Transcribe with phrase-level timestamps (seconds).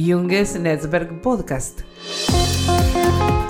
[0.00, 1.80] Junges Netzwerk Podcast.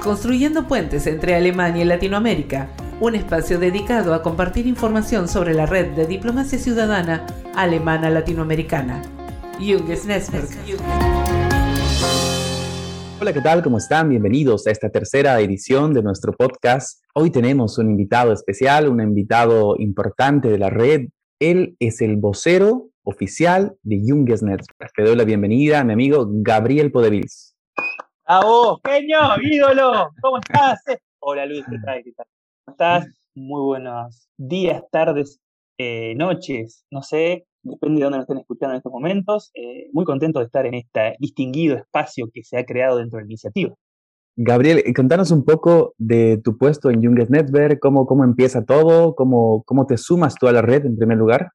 [0.03, 2.71] Construyendo puentes entre Alemania y Latinoamérica,
[3.01, 7.25] un espacio dedicado a compartir información sobre la red de diplomacia ciudadana
[7.55, 9.01] alemana latinoamericana.
[9.61, 10.51] Junges Netzwerk.
[13.21, 13.63] Hola, ¿qué tal?
[13.63, 14.09] ¿Cómo están?
[14.09, 17.05] Bienvenidos a esta tercera edición de nuestro podcast.
[17.15, 21.09] Hoy tenemos un invitado especial, un invitado importante de la red.
[21.39, 24.93] Él es el vocero oficial de Junges Netzwerk.
[24.95, 27.57] Te doy la bienvenida a mi amigo Gabriel Podevils.
[28.27, 30.11] ¡A vos, genio, ídolo!
[30.21, 30.81] ¿Cómo estás?
[31.21, 32.03] Hola Luis, ¿qué tal?
[32.05, 32.27] ¿Qué tal?
[32.65, 33.07] ¿Cómo estás?
[33.35, 35.41] Muy buenos días, tardes,
[35.79, 39.51] eh, noches, no sé, depende de dónde nos estén escuchando en estos momentos.
[39.55, 43.25] Eh, muy contento de estar en este distinguido espacio que se ha creado dentro de
[43.25, 43.75] la iniciativa.
[44.37, 49.15] Gabriel, eh, contanos un poco de tu puesto en Junges Network, cómo, cómo empieza todo,
[49.15, 51.51] cómo, cómo te sumas tú a la red en primer lugar.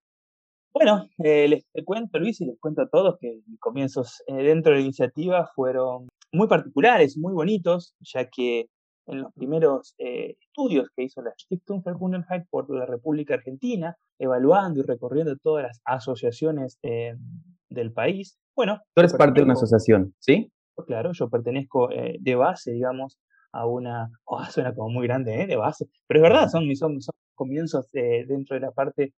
[0.75, 4.73] Bueno, eh, les cuento, Luis, y les cuento a todos que mis comienzos eh, dentro
[4.73, 8.65] de la iniciativa fueron muy particulares, muy bonitos, ya que
[9.07, 14.81] en los primeros eh, estudios que hizo la Stiftung Verbundenheit por la República Argentina, evaluando
[14.81, 18.81] y recorriendo todas las asociaciones del país, bueno...
[18.93, 20.51] Tú eres parte de una asociación, ¿sí?
[20.87, 23.17] Claro, yo pertenezco de base, digamos,
[23.53, 24.09] a una...
[24.25, 25.47] Oh, suena como muy grande, ¿eh?
[25.47, 29.13] De base, pero es verdad, son, son, son comienzos dentro de la parte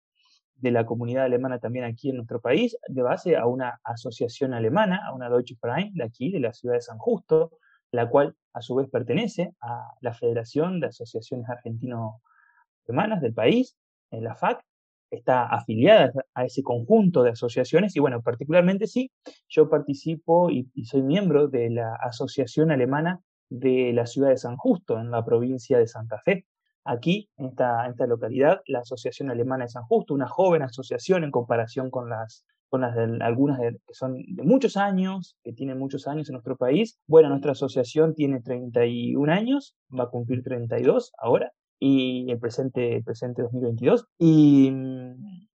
[0.56, 5.06] de la comunidad alemana también aquí en nuestro país, de base a una asociación alemana,
[5.06, 7.58] a una Deutsche Verein de aquí, de la ciudad de San Justo,
[7.92, 13.76] la cual a su vez pertenece a la Federación de Asociaciones Argentino-Alemanas del país,
[14.10, 14.62] en la FAC,
[15.10, 19.10] está afiliada a ese conjunto de asociaciones y bueno, particularmente sí,
[19.48, 24.56] yo participo y, y soy miembro de la Asociación Alemana de la ciudad de San
[24.56, 26.46] Justo, en la provincia de Santa Fe.
[26.86, 31.90] Aquí, en esta, localidad, la Asociación Alemana de San Justo, una joven asociación en comparación
[31.90, 36.34] con las, con de, algunas que son de muchos años, que tienen muchos años en
[36.34, 36.98] nuestro país.
[37.08, 43.42] Bueno, nuestra asociación tiene 31 años, va a cumplir 32 ahora, y el presente, presente
[43.42, 44.06] 2022.
[44.18, 44.72] Y,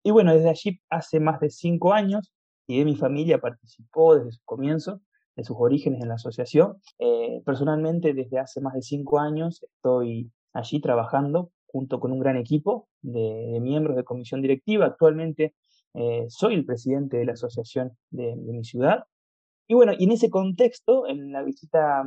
[0.04, 2.32] y bueno, desde allí hace más de 5 años,
[2.68, 5.02] y de mi familia participó desde su comienzo,
[5.36, 6.82] de sus orígenes en la asociación.
[7.00, 12.38] Eh, personalmente, desde hace más de 5 años estoy allí trabajando junto con un gran
[12.38, 14.86] equipo de, miembros de comisión directiva.
[14.86, 15.54] Actualmente
[15.94, 19.04] eh, soy el presidente de la asociación de, mi ciudad.
[19.68, 22.04] Y bueno, y en ese contexto, en la visita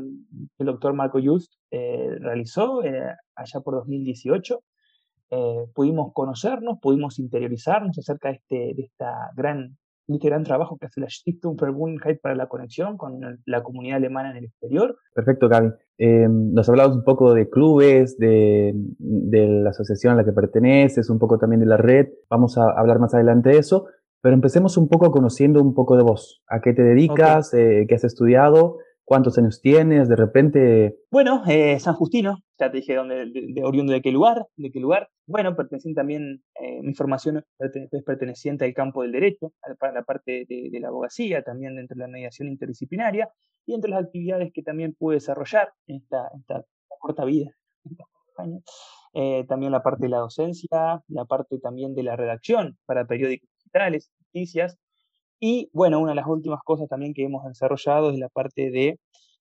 [0.57, 4.61] que el doctor Marco Just eh, realizó eh, allá por 2018,
[5.75, 9.79] pudimos conocernos, pudimos interiorizarnos acerca de, este, de esta gran
[10.17, 14.31] este gran trabajo que hace la Stiftung Verbundenheit para la conexión con la comunidad alemana
[14.31, 14.97] en el exterior.
[15.15, 15.71] Perfecto, Gaby.
[15.99, 21.11] Eh, nos hablabas un poco de clubes, de, de, la asociación a la que perteneces,
[21.11, 22.09] un poco también de la red.
[22.29, 23.87] Vamos a hablar más adelante de eso,
[24.23, 26.43] pero empecemos un poco conociendo un poco de vos.
[26.49, 27.53] ¿A qué te dedicas?
[27.55, 28.79] Eh, ¿Qué has estudiado?
[29.11, 30.09] ¿Cuántos años tienes?
[30.09, 31.01] De repente...
[31.11, 34.79] Bueno, eh, San Justino, ya te dije dónde, de, oriundo de qué lugar, de qué
[34.79, 35.11] lugar.
[35.27, 40.47] Bueno, perteneciente también, eh, mi formación es perteneciente al campo del derecho, para la parte
[40.49, 43.29] de, la abogacía, también dentro de la mediación interdisciplinaria,
[43.67, 46.65] y entre las actividades que también pude desarrollar en esta, esta
[47.01, 47.51] corta vida,
[49.15, 53.51] eh, también la parte de la docencia, la parte también de la redacción para periódicos
[53.59, 54.79] digitales, noticias,
[55.41, 59.01] y bueno, una de las últimas cosas también que hemos desarrollado es la parte de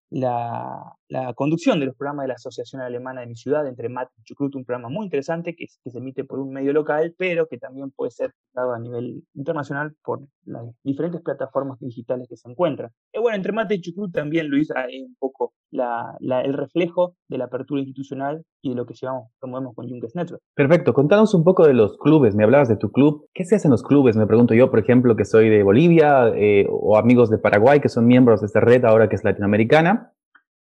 [0.09, 0.95] la,
[1.36, 4.56] conducción de los programas de la Asociación Alemana de mi ciudad, entre Mat y Chukrut,
[4.56, 8.12] un programa muy interesante que, se emite por un medio local, pero que también puede
[8.12, 12.92] ser dado a nivel internacional por las diferentes plataformas digitales que se encuentran.
[13.14, 17.46] Y bueno, entre Mat y Chukrut también, Luis, hay un poco el reflejo de la
[17.46, 20.41] apertura institucional y de lo que llevamos, promovemos con Junges Network.
[20.56, 23.72] Perfecto, contanos un poco de los clubes, me hablabas de tu club, ¿qué se hacen
[23.72, 24.16] los clubes?
[24.18, 27.90] Me pregunto yo, por ejemplo, que soy de Bolivia eh, o amigos de Paraguay que
[27.90, 30.14] son miembros de esta red ahora que es latinoamericana.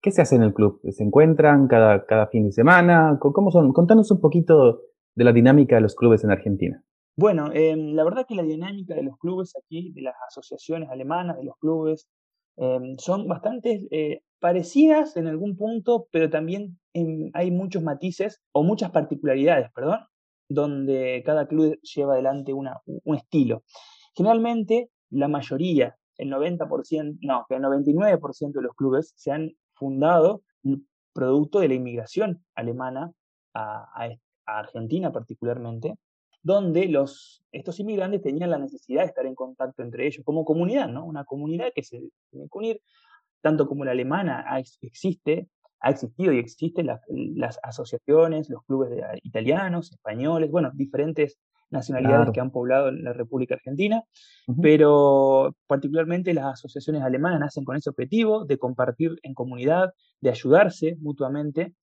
[0.02, 0.80] ¿Qué se hace en el club?
[0.90, 3.18] ¿Se encuentran cada, cada fin de semana?
[3.20, 3.72] ¿Cómo son?
[3.74, 4.80] Contanos un poquito
[5.14, 6.82] de la dinámica de los clubes en Argentina.
[7.16, 11.36] Bueno, em, la verdad que la dinámica de los clubes aquí, de las asociaciones alemanas,
[11.36, 12.08] de los clubes,
[12.56, 16.78] em, son bastante eh, parecidas en algún punto, pero también
[17.34, 20.00] hay muchos matices o muchas particularidades, perdón,
[20.48, 23.64] donde cada club lleva adelante una, un estilo.
[24.16, 30.42] Generalmente, la mayoría, el 90%, no, el 99% de los clubes se han fundado
[31.12, 33.10] producto de la inmigración alemana
[33.54, 34.08] a,
[34.46, 35.94] Argentina particularmente,
[36.42, 40.88] donde los, estos inmigrantes tenían la necesidad de estar en contacto entre ellos como comunidad,
[40.88, 41.04] ¿no?
[41.04, 41.98] Una comunidad que se
[42.30, 42.82] tiene que unir
[43.42, 44.44] tanto como la alemana
[44.80, 45.48] existe,
[45.78, 48.90] ha existido y existen las, asociaciones, los clubes
[49.22, 51.38] italianos, españoles, bueno, diferentes
[51.70, 54.02] nacionalidades que han poblado la República Argentina,
[54.60, 59.90] pero particularmente las asociaciones alemanas nacen con ese objetivo de compartir en comunidad,
[60.20, 61.74] de ayudarse mutuamente,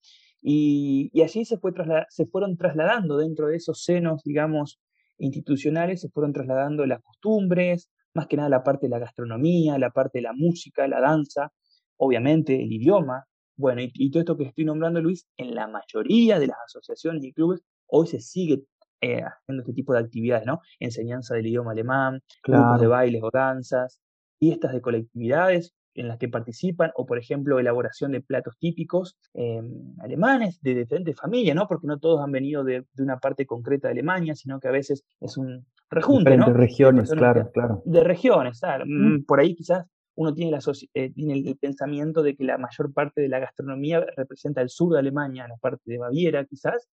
[0.42, 1.72] y, y allí se, fue
[2.10, 4.80] se fueron trasladando dentro de esos senos, digamos,
[5.18, 9.92] institucionales, se fueron trasladando las costumbres, más que nada la parte de la gastronomía, la
[9.92, 11.52] parte de la música, la danza,
[11.98, 13.26] obviamente el idioma.
[13.56, 17.34] Bueno, y, todo esto que estoy nombrando, Luis, en la mayoría de las asociaciones y
[17.34, 18.64] clubes hoy se sigue
[19.02, 20.62] eh, haciendo este tipo de actividades, ¿no?
[20.80, 24.02] Enseñanza del idioma alemán, grupos de bailes o danzas,
[24.40, 29.96] fiestas de colectividades en las que participan, o por ejemplo, elaboración de platos típicos em,
[30.00, 31.68] alemanes de diferentes familias, ¿no?
[31.68, 35.04] Porque no todos han venido de, una parte concreta de Alemania, sino que a veces
[35.20, 36.46] es un rejunte, ¿no?
[36.46, 37.82] De regiones, claro, claro.
[37.86, 38.86] De regiones, claro.
[38.88, 39.26] Mm.
[39.26, 39.86] Por ahí quizás
[40.16, 40.60] uno tiene, la,
[40.94, 44.94] eh, tiene el, pensamiento de que la mayor parte de la gastronomía representa el sur
[44.94, 46.88] de Alemania, la parte de Baviera quizás,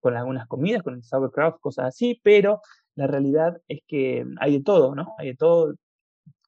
[0.00, 2.60] con algunas comidas, con el sauerkraut, cosas así, pero
[2.96, 5.14] la realidad es que hay de todo, ¿no?
[5.18, 5.74] Hay de todo,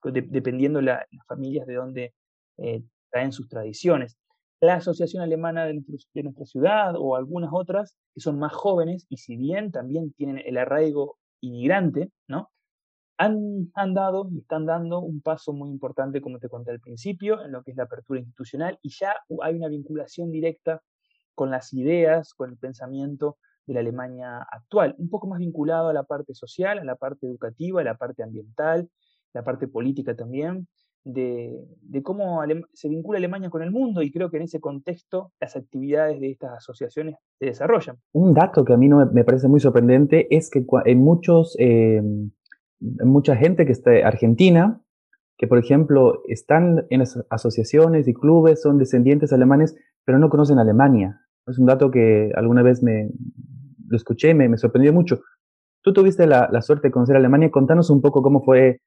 [0.04, 2.14] dependiendo de las familias de dónde
[2.58, 4.18] eh, traen sus tradiciones.
[4.60, 5.82] La Asociación Alemana de,
[6.14, 10.40] de, nuestra ciudad o algunas otras que son más jóvenes y si bien también tienen
[10.44, 12.50] el arraigo inmigrante, ¿no?
[13.18, 17.44] Han, han, dado y están dando un paso muy importante, como te conté al principio,
[17.44, 20.82] en lo que es la apertura institucional y ya hay una vinculación directa
[21.34, 25.92] con las ideas, con el pensamiento de la Alemania actual, un poco más vinculado a
[25.92, 28.88] la parte social, a la parte educativa, a la parte ambiental,
[29.32, 30.66] la parte política también,
[31.04, 32.42] de, cómo
[32.72, 36.30] se vincula Alemania con el mundo y creo que en ese contexto las actividades de
[36.30, 37.96] estas asociaciones se desarrollan.
[38.12, 42.02] Un dato que a mí no me, parece muy sorprendente es que en muchos, eh,
[42.80, 44.80] mucha gente que está argentina,
[45.36, 51.20] que por ejemplo están en asociaciones y clubes, son descendientes alemanes, pero no conocen Alemania.
[51.46, 53.10] Es un dato que alguna vez me
[53.88, 55.20] lo escuché y me, sorprendió mucho.
[55.82, 57.50] Tú tuviste la, la, suerte de conocer Alemania.
[57.50, 58.80] Contanos un poco cómo fue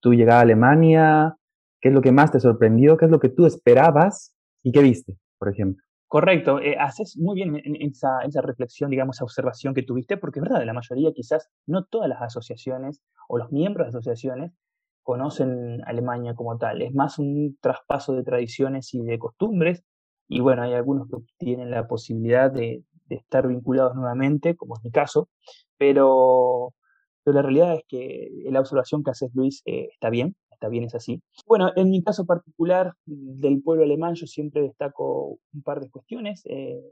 [0.00, 1.36] tu llegada a Alemania,
[1.80, 4.82] qué es lo que más te sorprendió, qué es lo que tú esperabas y qué
[4.82, 5.82] viste, por ejemplo.
[6.06, 10.42] Correcto, eh, haces muy bien esa, esa, reflexión, digamos, esa observación que tuviste, porque es
[10.44, 14.52] verdad, la mayoría quizás, no todas las asociaciones o los miembros de asociaciones
[15.02, 19.84] conocen Alemania como tal, es más un traspaso de tradiciones y de costumbres,
[20.28, 24.90] y bueno, hay algunos que tienen la posibilidad de, estar vinculados nuevamente, como es mi
[24.90, 25.30] caso,
[25.78, 26.74] pero,
[27.24, 30.84] pero la realidad es que la observación que haces, Luis, eh, está bien, está bien,
[30.84, 31.22] es así.
[31.46, 36.42] Bueno, en mi caso particular del pueblo alemán, yo siempre destaco un par de cuestiones.
[36.44, 36.82] Eh,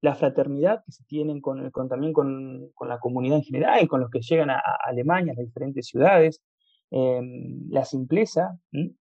[0.00, 3.88] la fraternidad que se tienen con, con también con, con, la comunidad en general y
[3.88, 6.40] con los que llegan a, Alemania, a las diferentes ciudades.
[6.90, 8.56] Em, la simpleza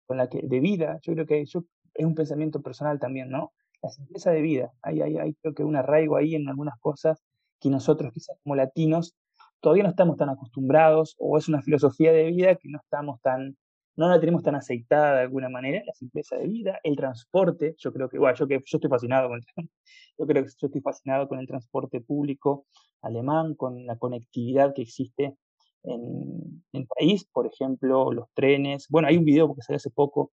[0.06, 1.64] con la que, de vida, yo creo que yo,
[1.94, 3.52] es un pensamiento personal también, ¿no?
[3.82, 4.72] La simpleza de vida.
[4.82, 7.22] Hay, hay, hay creo que un arraigo ahí en algunas cosas
[7.60, 9.14] que nosotros quizás como latinos
[9.60, 13.56] todavía no estamos tan acostumbrados o es una filosofía de vida que no estamos tan
[13.96, 17.92] no la tenemos tan aceitada de alguna manera, la simpleza de vida, el transporte, yo
[17.92, 19.44] creo que, bueno, yo, que, yo estoy fascinado con el,
[20.18, 22.66] yo creo que yo estoy fascinado con el transporte público
[23.02, 25.36] alemán, con la conectividad que existe
[25.82, 30.32] en, el país, por ejemplo, los trenes, bueno, hay un video que salió hace poco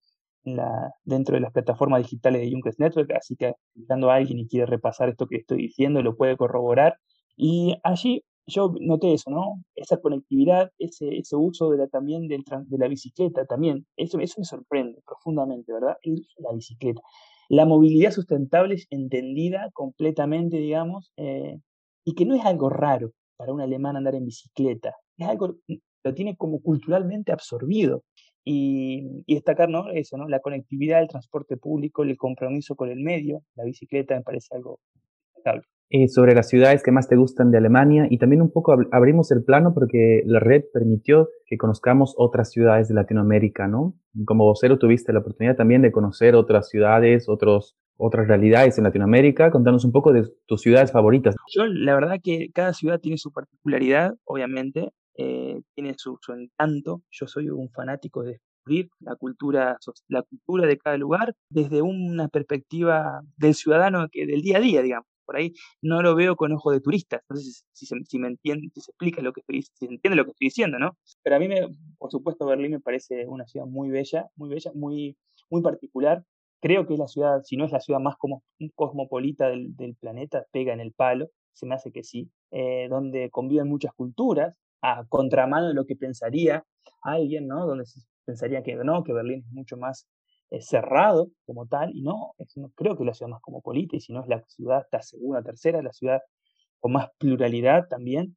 [1.04, 3.54] dentro de las plataformas digitales de Junkers Network, así que
[3.88, 6.98] cuando alguien y quiere repasar esto que estoy diciendo, lo puede corroborar.
[7.36, 9.64] Y allí yo noté eso, ¿no?
[9.76, 15.02] Esa conectividad, ese, uso de la, también del, de la bicicleta también, eso, me sorprende
[15.06, 15.98] profundamente, ¿verdad?
[16.38, 17.02] La bicicleta.
[17.48, 21.60] La movilidad sustentable es entendida completamente, digamos, eh,
[22.04, 25.56] y que no es algo raro para un alemán andar en bicicleta, es algo,
[26.04, 28.04] lo tiene como culturalmente absorbido.
[28.52, 29.92] Y, y, destacar ¿no?
[29.92, 30.28] eso, ¿no?
[30.28, 34.80] la conectividad, el transporte público, el compromiso con el medio, la bicicleta me parece algo
[35.36, 35.68] destacable.
[35.92, 39.32] Eh, sobre las ciudades que más te gustan de Alemania y también un poco abrimos
[39.32, 43.96] el plano porque la red permitió que conozcamos otras ciudades de Latinoamérica, ¿no?
[44.26, 49.50] Como vocero tuviste la oportunidad también de conocer otras ciudades, otros, otras realidades en Latinoamérica.
[49.50, 51.36] Contanos un poco de tus ciudades favoritas.
[51.56, 54.90] Yo, la verdad que cada ciudad tiene su particularidad, obviamente,
[55.22, 57.04] eh, tiene su, su encanto.
[57.12, 62.30] Yo soy un fanático de descubrir la cultura, la cultura de cada lugar desde una
[62.30, 66.52] perspectiva del ciudadano que del día a día, digamos por ahí no lo veo con
[66.54, 67.22] ojo de turista.
[67.30, 70.16] No sé si, si, me entiende, si se explica lo que estoy, si se entiende
[70.16, 70.98] lo que estoy diciendo, ¿no?
[71.22, 71.68] Pero a mí, me,
[72.00, 75.16] por supuesto, Berlín me parece una ciudad muy bella, muy bella, muy,
[75.52, 76.24] muy particular.
[76.60, 78.42] Creo que es la ciudad, si no es la ciudad más como,
[78.74, 83.30] cosmopolita del, del planeta, pega en el palo, se me hace que sí, eh, donde
[83.30, 86.66] conviven muchas culturas, a contramano de lo que pensaría
[87.02, 87.66] alguien, ¿no?
[87.68, 90.08] Donde se pensaría que no, que Berlín es mucho más
[90.62, 94.14] cerrado como tal, y no, no creo que es la ciudad más cosmopolita, y si
[94.14, 96.22] no es la ciudad, la segunda, tercera, la ciudad
[96.80, 98.36] con más pluralidad también.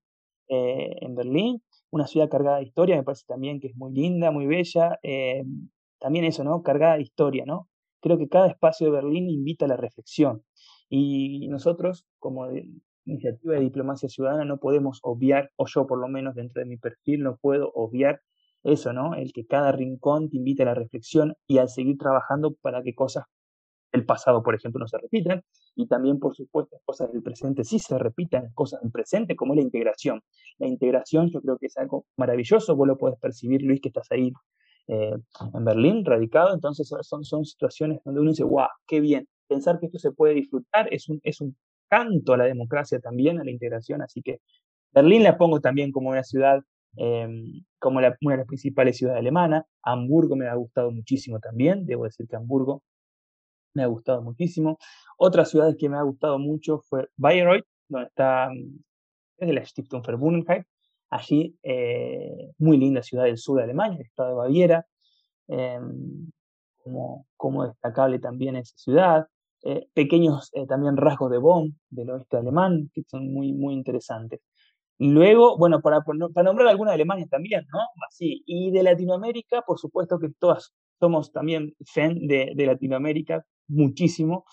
[0.48, 4.30] eh, en Berlín, una ciudad cargada de historia, me parece también que es muy linda,
[4.30, 5.44] muy bella, eh,
[5.98, 6.62] también eso, ¿no?
[6.62, 7.68] Cargada de historia, ¿no?
[8.00, 10.42] Creo que cada espacio de Berlín invita a la reflexión
[10.90, 12.46] y nosotros, como
[13.04, 16.76] iniciativa de diplomacia ciudadana, no podemos obviar, o yo por lo menos dentro de mi
[16.76, 18.20] perfil no puedo obviar
[18.62, 19.14] eso, ¿no?
[19.14, 22.94] El que cada rincón te invite a la reflexión y a seguir trabajando para que
[22.94, 23.24] cosas
[23.92, 25.42] del pasado, por ejemplo, no se repitan
[25.74, 29.60] y también, por supuesto, cosas del presente sí se repitan, cosas del presente como la
[29.60, 30.22] integración.
[30.58, 34.10] La integración yo creo que es algo maravilloso, vos lo puedes percibir, Luis, que estás
[34.10, 34.32] ahí
[34.88, 35.14] eh,
[35.54, 39.86] en Berlín, radicado, entonces son, son situaciones donde uno dice, wow, qué bien, pensar que
[39.86, 41.56] esto se puede disfrutar es un, es un
[41.92, 44.40] canto a la democracia también, a la integración, así que
[44.92, 46.62] Berlín la pongo también como una ciudad
[46.96, 49.64] Em, como una de las principales ciudades alemanas.
[49.82, 52.82] Hamburgo me ha gustado muchísimo también, debo decir que Hamburgo
[53.74, 54.78] me ha gustado muchísimo.
[55.18, 58.50] Otras ciudades que me ha gustado mucho fue Bayreuth, donde está,
[59.38, 60.66] es de la Stiftung Verbundenheit,
[61.10, 64.86] allí eh, muy linda ciudad del sur de Alemania, el estado de Baviera,
[65.48, 66.30] em,
[66.78, 69.28] como, como, destacable también esa ciudad.
[69.64, 74.40] Eh, pequeños eh, también rasgos de Bonn, del oeste alemán, que son muy, muy interesantes.
[74.98, 77.80] Luego, bueno, para, para nombrar alguna de Alemania también, ¿no?
[78.08, 78.42] Así.
[78.46, 84.44] Y de Latinoamérica, por supuesto que todas somos también fan de, de Latinoamérica, muchísimo.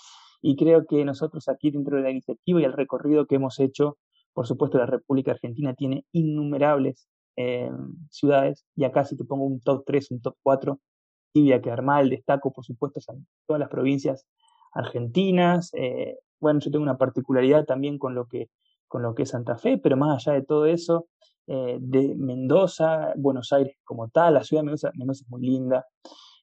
[0.41, 3.97] Y creo que nosotros aquí dentro de la iniciativa y el recorrido que hemos hecho,
[4.33, 7.69] por supuesto la República Argentina tiene innumerables eh,
[8.09, 8.65] ciudades.
[8.75, 10.79] Y acá si te pongo un top 3, un top 4,
[11.33, 12.99] Tibia que Armal, destaco por supuesto
[13.47, 14.25] todas las provincias
[14.73, 15.71] argentinas.
[15.73, 18.49] Eh, bueno, yo tengo una particularidad también con lo que
[18.89, 21.07] con lo que es Santa Fe, pero más allá de todo eso,
[21.47, 25.87] eh, de Mendoza, Buenos Aires como tal, la ciudad de Mendoza, Mendoza es muy linda,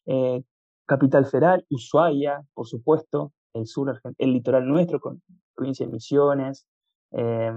[0.06, 0.42] eh,
[0.86, 5.20] Capital Federal, Ushuaia, por supuesto, el sur, el litoral nuestro, con
[5.54, 6.66] provincia de Misiones,
[7.12, 7.52] eh,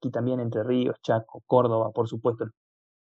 [0.00, 2.46] y también Entre Ríos, Chaco, Córdoba, por supuesto,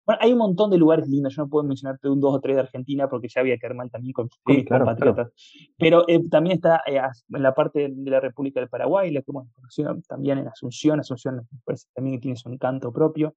[0.05, 1.35] bueno, hay un montón de lugares lindos.
[1.35, 3.89] Yo no puedo mencionarte un dos o tres de Argentina porque ya había que mal
[3.89, 5.31] también con, mis compatriotas.
[5.77, 9.31] Pero eh, también está eh, en la parte de la República del Paraguay, la que
[9.31, 10.99] hemos conocido también en Asunción.
[10.99, 11.47] Asunción
[11.95, 13.35] también tiene su encanto propio.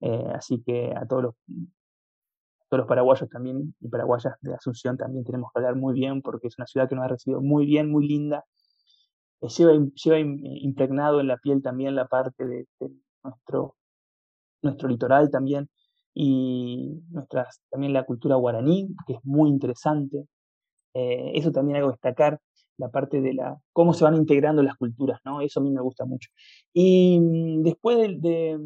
[0.00, 1.34] Eh, así que a todos los,
[2.68, 6.48] todos los paraguayos también y paraguayas de Asunción también tenemos que hablar muy bien porque
[6.48, 8.44] es una ciudad que nos ha recibido muy bien, muy linda.
[9.42, 12.90] lleva, lleva impregnado en la piel también la parte de, de
[13.22, 13.76] nuestro,
[14.62, 15.70] nuestro litoral también
[16.14, 20.26] y nuestras, también la cultura guaraní, que es muy interesante.
[20.94, 22.40] Eh, eso también hago destacar,
[22.80, 25.40] la parte de la cómo se van integrando las culturas, ¿no?
[25.40, 26.30] Eso a mí me gusta mucho.
[26.72, 28.58] Y mm, después de,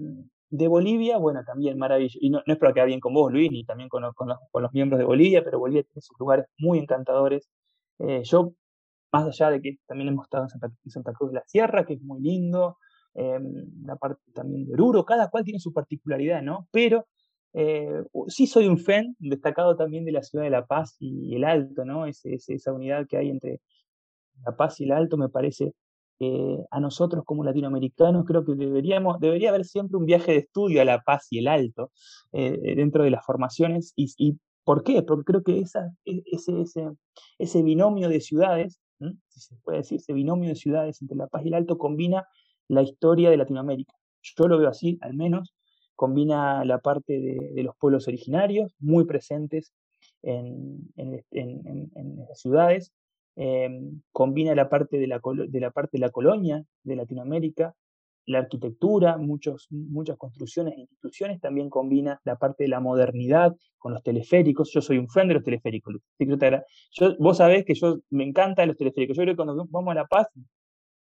[0.51, 2.19] de, Bolivia, bueno, también maravilloso.
[2.21, 4.29] Y no, no es para quedar bien con vos, Luis, ni también con, los, con,
[4.29, 7.51] los, miembros de Bolivia, pero Bolivia tiene sus lugares muy encantadores.
[7.99, 8.53] Eh, yo,
[9.13, 10.51] más allá de que también hemos estado en
[10.91, 12.79] Santa, Cruz de la Sierra, que es muy lindo,
[13.15, 13.39] eh,
[13.85, 16.69] la parte también de Oruro, cada cual tiene su particularidad, ¿no?
[16.73, 17.07] Pero
[17.55, 21.45] eh, sí soy un fan destacado también de la ciudad de La Paz y el
[21.45, 22.05] Alto, ¿no?
[22.07, 23.61] esa unidad que hay entre
[24.45, 25.73] La Paz y el Alto me parece
[26.19, 30.83] que a nosotros como latinoamericanos creo que deberíamos, debería haber siempre un viaje de estudio
[30.83, 31.93] a La Paz y el Alto
[32.33, 33.93] eh, dentro de las formaciones.
[33.97, 35.03] Y, por qué?
[35.03, 36.65] Porque creo que e, ese,
[37.39, 38.81] ese binomio de ciudades,
[39.29, 42.27] si se puede decir, ese binomio de ciudades entre La Paz y el Alto combina
[42.69, 43.95] la historia de Latinoamérica.
[44.23, 45.55] Yo lo veo así, al menos,
[45.97, 49.73] combina la parte de, los pueblos originarios, muy presentes
[50.23, 50.91] en,
[52.29, 52.93] las ciudades,
[53.37, 57.75] em, combina la parte de la, parte de la colonia de Latinoamérica,
[58.27, 59.69] la arquitectura, muchas
[60.17, 64.71] construcciones e instituciones, también combina la parte de la modernidad con los teleféricos.
[64.73, 65.97] Yo soy un fan de los teleféricos.
[67.19, 69.17] Vos sabés que yo me encantan los teleféricos.
[69.17, 70.29] Yo creo que cuando vamos a La Paz,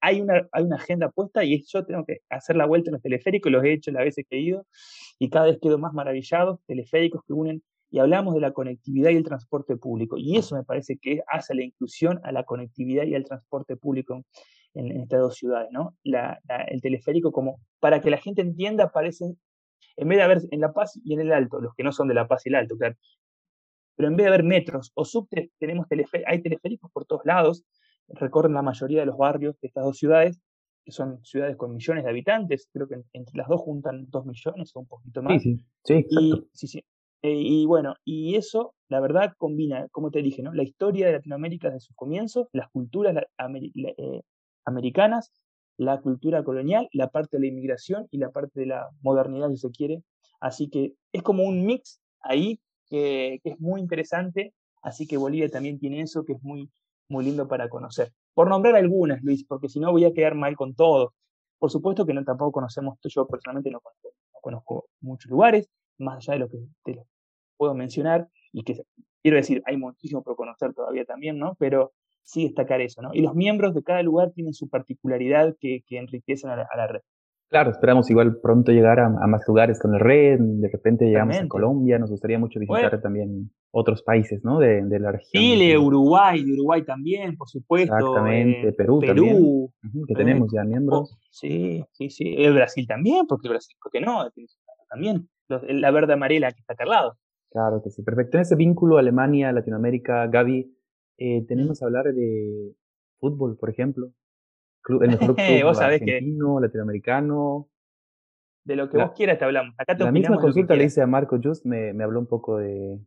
[0.00, 3.02] hay una, hay una agenda puesta y yo tengo que hacer la vuelta en los
[3.02, 4.66] teleféricos, los he hecho las veces que he ido
[5.18, 9.16] y cada vez quedo más maravillado, teleféricos que unen y hablamos de la conectividad y
[9.16, 10.16] el transporte público.
[10.18, 14.22] Y eso me parece que hace la inclusión a la conectividad y al transporte público
[14.74, 15.96] en, estas dos ciudades, ¿no?
[16.04, 19.34] el teleférico como, para que la gente entienda, aparece,
[19.96, 22.08] en vez de haber en La Paz y en el Alto, los que no son
[22.08, 22.94] de La Paz y el Alto, claro,
[23.96, 25.86] pero en vez de haber metros o subtes, tenemos
[26.26, 27.64] hay teleféricos por todos lados,
[28.08, 30.40] recorren la mayoría de los barrios de estas dos ciudades,
[30.84, 34.70] que son ciudades con millones de habitantes, creo que entre las dos juntan dos millones
[34.74, 35.42] o un poquito más.
[35.42, 36.04] Sí, sí,
[36.54, 36.84] sí, sí,
[37.22, 40.52] eh, y bueno, y eso, la verdad, combina, como te dije, ¿no?
[40.52, 44.22] la historia de Latinoamérica desde sus comienzos, las culturas eh,
[44.64, 45.32] americanas,
[45.76, 49.56] la cultura colonial, la parte de la inmigración y la parte de la modernidad, si
[49.56, 50.02] se quiere.
[50.40, 54.54] Así que es como un mix ahí que, que es muy interesante.
[54.82, 56.70] Así que Bolivia también tiene eso, que es muy,
[57.08, 58.12] muy lindo para conocer.
[58.34, 61.12] Por nombrar algunas, Luis, porque si no voy a quedar mal con todos.
[61.58, 64.10] Por supuesto que no tampoco conocemos, yo personalmente no conozco,
[64.40, 67.04] conozco muchos lugares, más allá de lo que te lo
[67.56, 68.84] puedo mencionar, y que
[69.22, 71.56] quiero decir, hay muchísimo por conocer todavía también, ¿no?
[71.58, 73.10] Pero sí destacar eso, ¿no?
[73.12, 77.00] Y los miembros de cada lugar tienen su particularidad que, que enriquecen a la, red.
[77.48, 81.48] Claro, esperamos igual pronto llegar a, más lugares con el red, de repente llegamos a
[81.48, 84.58] Colombia, nos gustaría mucho visitar también otros países, ¿no?
[84.58, 85.42] De, de la región.
[85.42, 87.96] Chile, Uruguay, de Uruguay también, por supuesto.
[87.96, 91.10] Exactamente, eh, Perú, Perú también, que tenemos ya miembros.
[91.10, 94.30] Oh, sí, sí, sí, el Brasil también, porque el Brasil, ¿por qué no?
[94.90, 97.18] También, la verde amarela que está acá al lado.
[97.50, 98.36] Claro que sí, perfecto.
[98.36, 100.70] En ese vínculo Alemania, Latinoamérica, Gaby,
[101.16, 102.74] eh, tenemos que hablar de
[103.18, 104.10] fútbol, por ejemplo.
[104.80, 105.38] Club, el mejor club
[105.80, 107.68] argentino, latinoamericano.
[108.64, 109.74] De lo que vos quieras te hablamos.
[109.78, 112.58] Acá te la misma consulta le hice a Marco Just, me, me habló un poco
[112.58, 112.98] de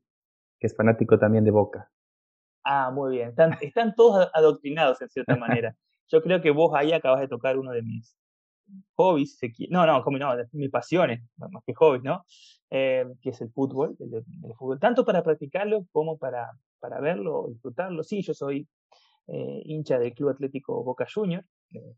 [0.60, 1.92] que es fanático también de Boca.
[2.63, 3.30] Ah, muy bien.
[3.30, 5.75] Están, están todos adoctrinados en cierta manera.
[6.08, 8.16] Yo creo que vos ahí acabas de tocar uno de mis
[8.96, 9.38] hobbies,
[9.70, 12.24] no, no, como no, mis pasiones, más que hobbies, ¿no?
[12.70, 14.24] Eh, que es el fútbol, el,
[14.56, 18.04] fútbol, tanto para practicarlo como para, para verlo, disfrutarlo.
[18.04, 18.68] Sí, yo soy
[19.28, 21.96] eh, hincha del Club Atlético Boca Juniors, eh,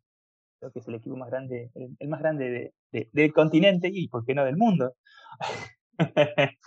[0.59, 4.25] creo que es el equipo más grande, el, más grande de, del continente y, ¿por
[4.25, 4.95] qué no, del mundo?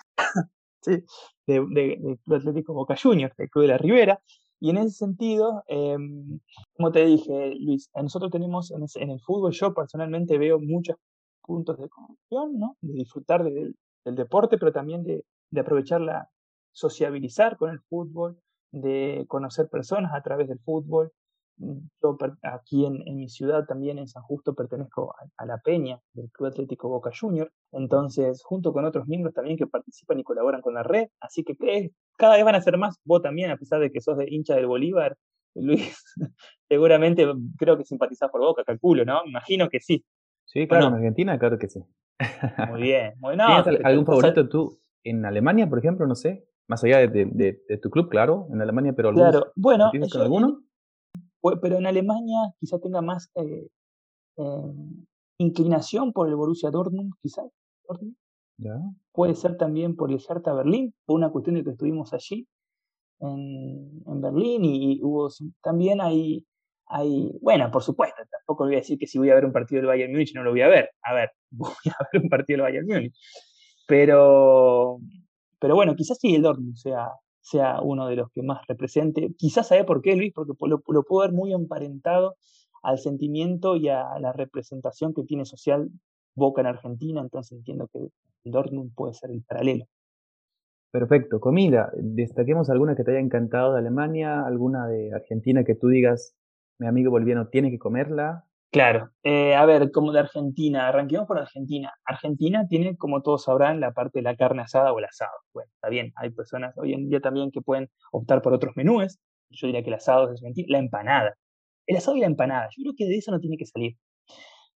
[0.82, 1.04] sí,
[1.46, 4.20] del Club Atlético Boca Juniors, del Club de la Ribera.
[4.58, 6.40] Y en ese sentido, em,
[6.76, 10.96] como te dije, Luis, nosotros tenemos en, el fútbol, yo personalmente veo muchos
[11.42, 12.76] puntos de conexión, ¿no?
[12.80, 16.30] De disfrutar del deporte, pero también de, de aprovecharla,
[16.72, 18.38] sociabilizar con el fútbol,
[18.72, 21.12] de conocer personas a través del fútbol.
[21.58, 26.30] Mm, yo aquí en, mi ciudad, también en San Justo, pertenezco a, la Peña del
[26.30, 27.50] Club Atlético Boca Junior.
[27.72, 31.08] Entonces, junto con otros miembros también que participan y colaboran con la red.
[31.20, 31.56] Así que
[32.16, 32.98] cada vez van a ser más.
[33.04, 35.16] Vos también, a pesar de que sos de hincha del Bolívar,
[35.54, 36.04] Luis,
[36.68, 39.22] seguramente creo que simpatizás por Boca, calculo, ¿no?
[39.24, 40.04] Imagino que sí.
[40.44, 41.80] Sí, claro, en Argentina, claro que sí.
[42.68, 43.14] Muy bien.
[43.18, 46.06] Muy, ¿Tienes algún favorito tú en Alemania, por ejemplo?
[46.06, 46.46] No sé.
[46.68, 49.90] Más allá de, tu club, claro, en Alemania, pero Claro, bueno.
[49.92, 50.64] ¿Tienes alguno?
[51.60, 53.68] Pero en Alemania quizá tenga más eh,
[54.36, 55.06] em,
[55.38, 57.46] inclinación por el Borussia Dortmund, quizás.
[59.12, 62.46] Puede ser también por el Hertha Berlín, por una cuestión de que estuvimos allí
[63.20, 65.28] en, en Berlín y, hubo
[65.62, 66.44] también hay,
[66.86, 69.80] hay, bueno, por supuesto, tampoco voy a decir que si voy a ver un partido
[69.80, 70.90] del Bayern Múnich no lo voy a ver.
[71.02, 73.16] A ver, voy a ver un partido del Bayern Múnich.
[73.86, 74.98] Pero
[75.58, 77.10] pero bueno, quizás sí el Dortmund sea,
[77.46, 79.32] sea uno de los que más represente.
[79.38, 82.36] Quizás sabe por qué, Luis, porque lo, puedo ver muy emparentado
[82.82, 85.88] al sentimiento y a la representación que tiene social
[86.34, 87.98] Boca en Argentina, entonces entiendo que
[88.44, 89.86] el Dortmund puede ser el paralelo.
[90.90, 91.40] Perfecto.
[91.40, 96.34] Comida, destaquemos alguna que te haya encantado de Alemania, alguna de Argentina que tú digas,
[96.78, 98.44] mi amigo boliviano tiene que comerla,
[98.76, 101.94] Claro, eh, a ver, como de Argentina, arranquemos por Argentina.
[102.04, 105.32] Argentina tiene, como todos sabrán, la parte de la carne asada o el asado.
[105.54, 109.18] Bueno, está bien, hay personas hoy en día también que pueden optar por otros menúes.
[109.48, 110.66] Yo diría que el asado es Argentina.
[110.68, 111.34] La empanada.
[111.86, 112.68] El asado y la empanada.
[112.76, 113.96] Yo creo que de eso no tiene que salir.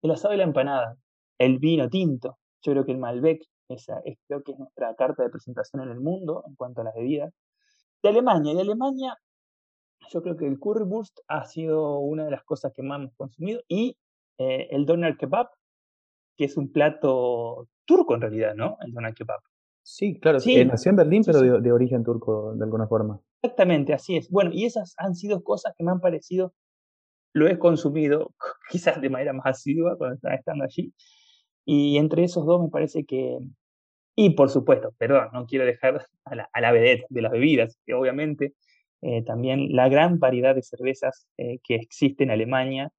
[0.01, 0.95] El asado y la empanada.
[1.37, 2.37] El vino tinto.
[2.61, 5.89] Yo creo que el Malbec, esa es, creo que es nuestra carta de presentación en
[5.89, 7.33] el mundo en cuanto a las bebidas.
[8.01, 8.53] De Alemania.
[8.53, 9.17] De Alemania
[10.11, 13.61] yo creo que el currywurst ha sido una de las cosas que más hemos consumido
[13.67, 13.97] y
[14.37, 15.49] eh, el doner kebab,
[16.37, 18.77] que es un plato turco en realidad, ¿no?
[18.81, 19.39] El doner kebab.
[19.83, 23.19] Sí, claro, sí, nació en Berlín, pero de, origen turco de alguna forma.
[23.41, 24.29] Exactamente, así es.
[24.29, 26.53] Bueno, y esas han sido cosas que me han parecido,
[27.33, 28.33] lo he consumido
[28.69, 30.93] quizás de manera más asidua cuando estaba estando allí,
[31.65, 33.39] y entre esos dos me parece que,
[34.15, 37.77] y por supuesto, perdón, no quiero dejar a la, a la vedette de las bebidas,
[37.85, 38.53] que obviamente
[39.01, 42.91] eh, también la gran variedad de cervezas eh, que existe en Alemania.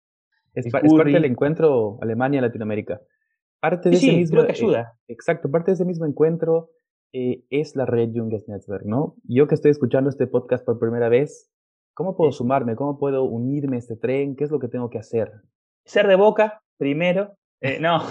[0.54, 3.00] Es, parte del encuentro Alemania-Latinoamérica.
[3.60, 4.94] Parte de ese mismo, que ayuda.
[5.06, 6.70] Eh, exacto, parte de ese mismo encuentro
[7.12, 9.16] es la red Junges Netzwerk, ¿no?
[9.24, 11.50] Yo que estoy escuchando este podcast por primera vez,
[11.92, 12.76] ¿cómo puedo sumarme?
[12.76, 14.36] ¿Cómo puedo unirme a este tren?
[14.36, 15.32] ¿Qué es lo que tengo que hacer?
[15.84, 17.36] Ser de boca, primero.
[17.80, 18.02] no.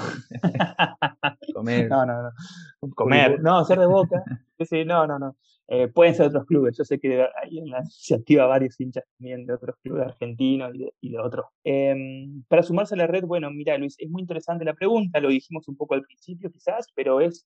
[1.54, 1.88] Comer.
[1.90, 2.90] No, no, no.
[2.94, 3.42] Comer.
[3.42, 4.22] No, ser de boca.
[4.60, 5.36] Sí, no, no, no.
[5.72, 6.76] Eh, pueden ser otros clubes.
[6.78, 11.12] Yo sé que hay en la iniciativa varios hinchas también de otros clubes argentinos y
[11.12, 11.46] de, otros.
[11.64, 15.30] Em, para sumarse a la red, bueno, mira, Luis, es muy interesante la pregunta, lo
[15.30, 17.46] dijimos un poco al principio quizás, pero es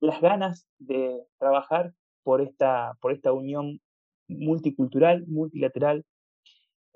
[0.00, 3.80] las ganas de trabajar por esta, por esta unión
[4.28, 6.04] multicultural, multilateral,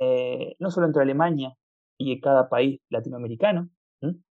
[0.00, 1.54] eh, no solo entre Alemania
[1.98, 3.70] y cada país latinoamericano,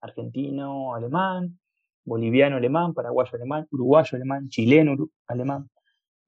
[0.01, 1.59] argentino, alemán,
[2.05, 4.95] boliviano, alemán, paraguayo, alemán, uruguayo, alemán, chileno,
[5.27, 5.69] alemán,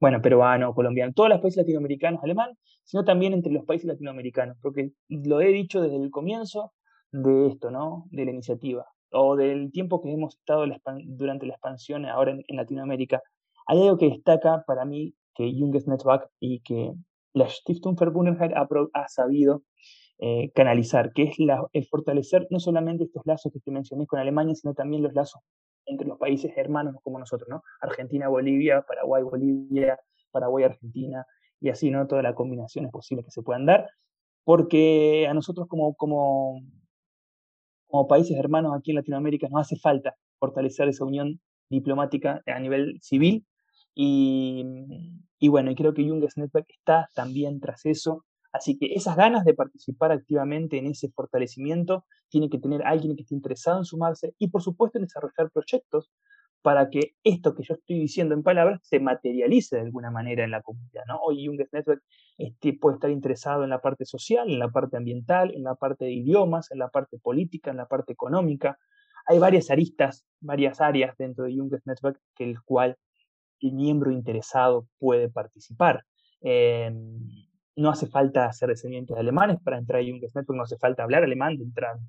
[0.05, 2.51] bueno, peruano, colombiano, todos los países latinoamericanos, alemán,
[2.83, 6.73] sino también entre los países latinoamericanos, porque lo he dicho desde el comienzo
[7.11, 8.05] de esto, ¿no?
[8.11, 8.85] De la iniciativa.
[9.11, 10.63] o del tiempo que hemos estado
[11.05, 13.23] durante la expansión ahora en, Latinoamérica,
[13.65, 16.93] hay algo que destaca para mí que Junges Netzwerk y que
[17.33, 19.63] la Stiftung Verbundenheit ha, ha sabido
[20.19, 24.19] eh, canalizar, que es la, el fortalecer no solamente estos lazos que te mencioné con
[24.19, 25.41] Alemania, sino también los lazos
[25.85, 27.63] entre los países hermanos como nosotros, ¿no?
[27.81, 29.99] Argentina, Bolivia, Paraguay, Bolivia,
[30.31, 31.25] Paraguay, Argentina,
[31.59, 32.07] y así, ¿no?
[32.07, 33.89] Todas las combinaciones posibles que se puedan dar,
[34.43, 36.61] porque a nosotros como, como,
[37.87, 42.99] como países hermanos aquí en Latinoamérica nos hace falta fortalecer esa unión diplomática a nivel
[43.01, 43.45] civil,
[43.93, 44.65] y,
[45.39, 49.43] y bueno, y creo que Junges Network está también tras eso, Así que esas ganas
[49.43, 54.33] de participar activamente en ese fortalecimiento tiene que tener alguien que esté interesado en sumarse
[54.39, 56.09] y por supuesto en desarrollar proyectos
[56.61, 60.51] para que esto que yo estoy diciendo en palabras se materialice de alguna manera en
[60.51, 61.03] la comunidad.
[61.05, 61.19] ¿no?
[61.19, 62.01] Hoy Junges Network
[62.37, 66.05] este, puede estar interesado en la parte social, en la parte ambiental, en la parte
[66.05, 68.79] de idiomas, en la parte política, en la parte económica.
[69.27, 72.95] Hay varias aristas, varias áreas dentro de Junges Network que el cual
[73.59, 76.05] el miembro interesado puede participar.
[76.39, 77.19] Em,
[77.75, 81.03] no hace falta hacer descendientes de alemanes para entrar a Junges Network, no hace falta
[81.03, 81.57] hablar alemán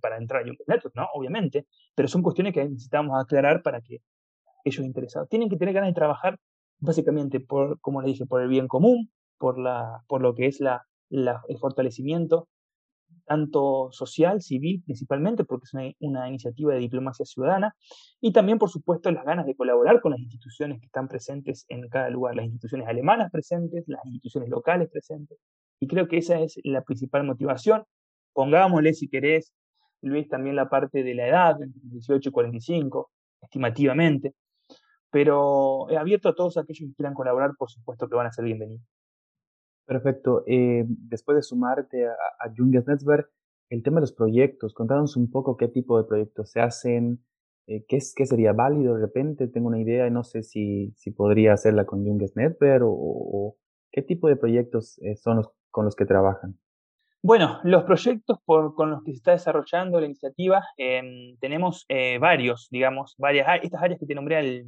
[0.01, 1.07] para entrar a Junges Network, ¿no?
[1.15, 4.01] Obviamente, pero son cuestiones que necesitamos aclarar para que
[4.65, 6.39] ellos interesados tienen que tener ganas de trabajar
[6.79, 10.61] básicamente por, como le dije, por el bien común, por, la, por lo que es
[10.61, 12.49] la, el fortalecimiento
[13.27, 17.75] tanto social, civil principalmente, porque es una, una, iniciativa de diplomacia ciudadana,
[18.21, 21.89] y también, por supuesto, las ganas de colaborar con las instituciones que están presentes en
[21.89, 25.39] cada lugar, las instituciones alemanas presentes, las instituciones locales presentes,
[25.81, 27.85] y creo que esa es la principal motivación.
[28.33, 29.53] Pongámosle, si querés,
[30.03, 33.11] Luis, también la parte de la edad, entre 18 y 45,
[33.43, 34.35] estimativamente,
[35.11, 38.45] pero he abierto a todos aquellos que quieran colaborar, por supuesto que van a ser
[38.45, 38.87] bienvenidos.
[39.87, 40.43] Perfecto.
[40.47, 43.31] Eh, después de sumarte a, a Junges Netzwerk,
[43.71, 47.25] el tema de los proyectos, contanos un poco qué tipo de proyectos se hacen,
[47.67, 50.93] eh, qué, es, qué sería válido de repente, tengo una idea y no sé si,
[50.97, 53.57] si podría hacerla con Junges Netzwerk o,
[53.91, 56.59] qué tipo de proyectos eh, son los con los que trabajan.
[57.23, 61.85] Bueno, los proyectos con los que se está desarrollando la iniciativa, em, tenemos
[62.21, 64.67] varios, digamos, varias, estas áreas que te nombré al,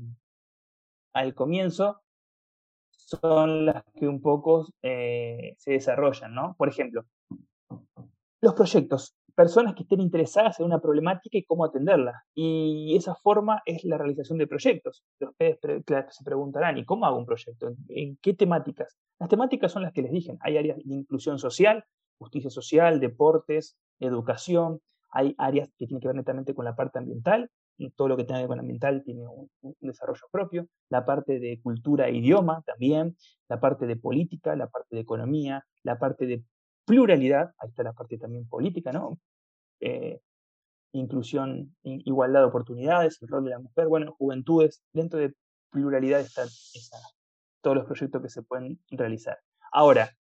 [1.13, 2.01] al comienzo,
[2.91, 6.55] son las que un poco eh, se desarrollan, ¿no?
[6.59, 7.07] Por ejemplo,
[8.41, 12.25] los proyectos, personas que estén interesadas en una problemática y cómo atenderla.
[12.35, 15.05] Y esa forma es la realización de proyectos.
[15.21, 15.61] Ustedes
[16.11, 17.73] se preguntarán, ¿y cómo hago un proyecto?
[17.89, 18.99] ¿En qué temáticas?
[19.21, 20.37] Las temáticas son las que les dije.
[20.41, 21.85] Hay áreas de inclusión social,
[22.19, 24.81] justicia social, deportes, educación.
[25.11, 27.49] Hay áreas que tienen que ver netamente con la parte ambiental
[27.95, 29.49] todo lo que tenga que ver con ambiental tiene un,
[29.81, 33.17] desarrollo propio, la parte de cultura e idioma también,
[33.49, 36.43] la parte de política, la parte de economía, la parte de
[36.89, 39.19] pluralidad, ahí está la parte también política, ¿no?
[39.81, 40.21] Eh,
[40.93, 45.35] inclusión, igualdad de oportunidades, el rol de la mujer, bueno, juventudes, dentro de
[45.71, 46.49] pluralidad están
[47.61, 49.39] todos los proyectos que se pueden realizar.
[49.71, 50.17] Ahora,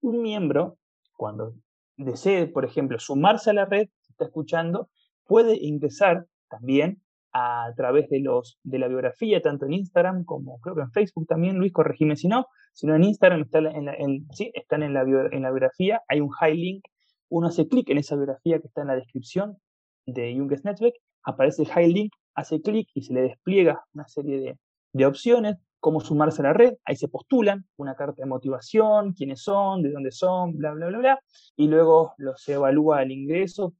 [0.00, 0.76] un miembro,
[1.16, 1.54] cuando
[1.96, 4.90] desee, por ejemplo, sumarse a la red, está escuchando,
[5.24, 7.00] puede ingresar también
[7.36, 11.26] a través de, los, de la biografía, tanto en Instagram como creo que en Facebook
[11.26, 15.50] también, Luis, corregime si no, sino en Instagram está en sí, están en la, la
[15.50, 16.84] biografía, hay un high link,
[17.28, 19.58] uno hace clic en esa biografía que está en la descripción
[20.06, 20.94] de Junges Network,
[21.24, 24.58] aparece el high link, hace clic y se le despliega una serie de,
[24.92, 29.42] de opciones, cómo sumarse a la red, ahí se postulan, una carta de motivación, quiénes
[29.42, 31.20] son, de dónde son, bla, bla, bla, bla,
[31.56, 33.74] y luego se evalúa el ingreso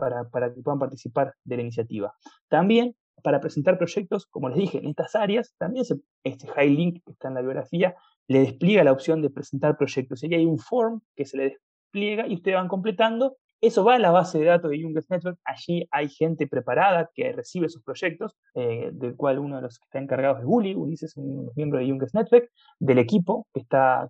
[0.00, 2.14] para, que puedan participar de la iniciativa.
[2.48, 5.84] También para presentar proyectos, como les dije, en estas áreas, también
[6.24, 7.94] este high link que está en la biografía
[8.28, 10.22] le despliega la opción de presentar proyectos.
[10.22, 11.58] Y hay un form que se le
[11.92, 13.36] despliega y ustedes van completando.
[13.60, 15.38] Eso va a la base de datos de Junges Network.
[15.44, 19.84] Allí hay gente preparada que recibe esos proyectos, eh, del cual uno de los que
[19.84, 20.74] está encargado es Uli.
[20.74, 24.08] Uli es un miembro de Junges Network, del equipo que está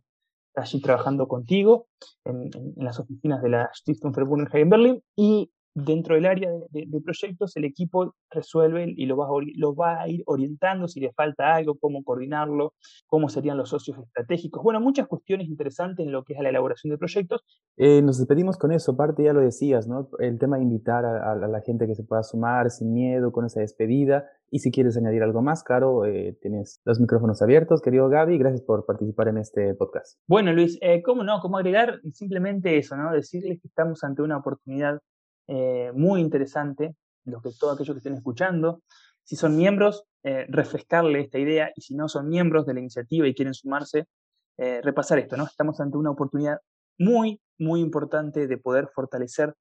[0.54, 1.86] allí trabajando contigo
[2.24, 5.02] en, las oficinas de la Stiftung Verbundenheit en Berlín.
[5.16, 10.08] Y dentro del área de, proyectos el equipo resuelve y lo va, a, va a
[10.08, 12.74] ir orientando si le falta algo, cómo coordinarlo,
[13.06, 14.62] cómo serían los socios estratégicos.
[14.62, 17.42] Bueno, muchas cuestiones interesantes en lo que es la elaboración de proyectos.
[17.76, 20.08] Eh, nos despedimos con eso, parte ya lo decías, ¿no?
[20.18, 23.60] El tema de invitar a, la gente que se pueda sumar sin miedo con esa
[23.60, 24.28] despedida.
[24.52, 27.80] Y si quieres añadir algo más, Caro, eh, tienes los micrófonos abiertos.
[27.80, 30.18] Querido Gaby, gracias por participar en este podcast.
[30.26, 31.38] Bueno, Luis, eh, ¿cómo no?
[31.40, 32.00] ¿Cómo agregar?
[32.12, 33.12] Simplemente eso, ¿no?
[33.12, 34.98] Decirles que estamos ante una oportunidad
[35.50, 38.82] eh, muy interesante, los que, todos aquellos que estén escuchando.
[39.24, 43.26] Si son miembros, eh, refrescarle esta idea y si no son miembros de la iniciativa
[43.26, 44.06] y quieren sumarse,
[44.56, 45.44] eh, repasar esto, ¿no?
[45.44, 46.58] Estamos ante una oportunidad
[46.98, 49.54] muy, muy importante de poder fortalecer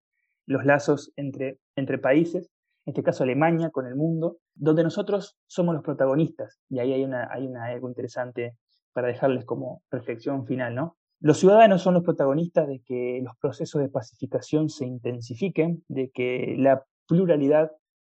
[0.46, 2.52] los lazos entre, entre países
[2.90, 6.60] en este caso Alemania con el mundo, donde nosotros somos los protagonistas.
[6.70, 8.58] Y ahí hay, una, hay una, algo interesante
[8.94, 10.98] para dejarles como reflexión final, ¿no?
[11.22, 16.56] Los ciudadanos son los protagonistas de que los procesos de pacificación se intensifiquen, de que
[16.58, 17.72] la pluralidad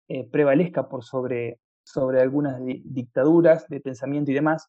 [0.08, 4.68] eh, prevalezca por sobre, sobre algunas dictaduras de pensamiento y demás.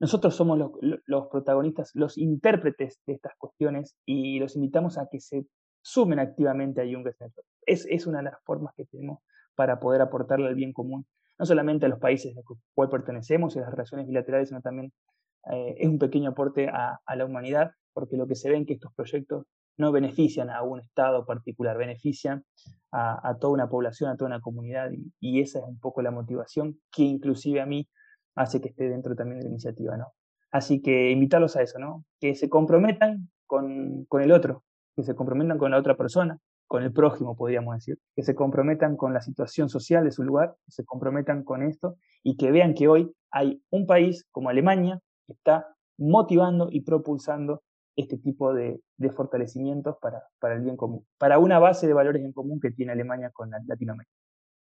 [0.00, 5.46] Nosotros somos los, protagonistas, los intérpretes de estas cuestiones y los invitamos a que se
[5.82, 7.46] sumen activamente a Network.
[7.66, 9.20] Es, es una de las formas que tenemos
[9.54, 11.06] para poder aportarle al bien común,
[11.38, 14.62] no solamente a los países a los cuales pertenecemos y a las relaciones bilaterales, sino
[14.62, 14.92] también
[15.50, 18.74] eh, es un pequeño aporte a, la humanidad, porque lo que se ve es que
[18.74, 19.46] estos proyectos
[19.78, 22.44] no benefician a un Estado particular, benefician
[22.92, 26.80] a, toda una población, a toda una comunidad, y, esa es un poco la motivación
[26.90, 27.86] que inclusive a mí
[28.34, 30.06] hace que esté dentro también de la iniciativa, ¿no?
[30.50, 32.04] Así que invitarlos a eso, ¿no?
[32.20, 36.82] Que se comprometan con, con el otro, que se comprometan con la otra persona, con
[36.82, 40.72] el prójimo, podríamos decir, que se comprometan con la situación social de su lugar, que
[40.72, 45.74] se comprometan con esto y que vean que hoy hay un país como Alemania está
[45.98, 47.62] motivando y propulsando
[47.96, 48.80] este tipo de,
[49.14, 52.92] fortalecimientos para, para, el bien común, para una base de valores en común que tiene
[52.92, 54.12] Alemania con Latinoamérica.